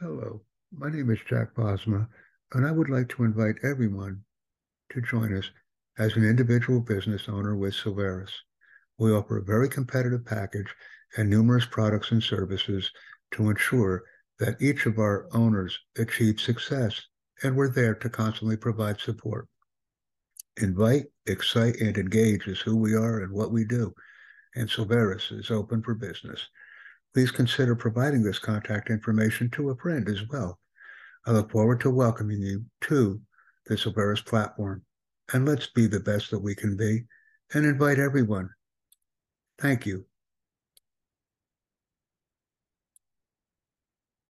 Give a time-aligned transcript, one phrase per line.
[0.00, 0.42] Hello,
[0.76, 2.08] my name is Jack Bosma,
[2.52, 4.24] and I would like to invite everyone
[4.90, 5.48] to join us
[5.98, 8.32] as an individual business owner with Silveris.
[8.98, 10.74] We offer a very competitive package
[11.16, 12.90] and numerous products and services
[13.34, 14.02] to ensure
[14.40, 17.00] that each of our owners achieve success,
[17.44, 19.46] and we're there to constantly provide support.
[20.60, 23.94] Invite, excite, and engage is who we are and what we do,
[24.56, 26.48] and Silveris is open for business.
[27.14, 30.58] Please consider providing this contact information to a friend as well.
[31.26, 33.20] I look forward to welcoming you to
[33.66, 34.82] the Silveris platform,
[35.32, 37.04] and let's be the best that we can be
[37.54, 38.50] and invite everyone.
[39.60, 40.04] Thank you.